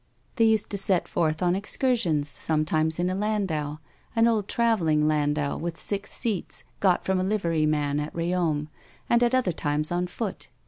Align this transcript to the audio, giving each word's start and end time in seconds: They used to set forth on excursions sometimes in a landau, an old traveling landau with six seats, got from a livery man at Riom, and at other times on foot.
They 0.37 0.45
used 0.45 0.71
to 0.71 0.79
set 0.79 1.07
forth 1.07 1.43
on 1.43 1.55
excursions 1.55 2.27
sometimes 2.27 2.97
in 2.97 3.07
a 3.07 3.13
landau, 3.13 3.77
an 4.15 4.27
old 4.27 4.47
traveling 4.47 5.05
landau 5.07 5.57
with 5.57 5.79
six 5.79 6.11
seats, 6.11 6.63
got 6.79 7.05
from 7.05 7.19
a 7.19 7.23
livery 7.23 7.67
man 7.67 7.99
at 7.99 8.15
Riom, 8.15 8.69
and 9.11 9.21
at 9.21 9.35
other 9.35 9.51
times 9.51 9.91
on 9.91 10.07
foot. 10.07 10.49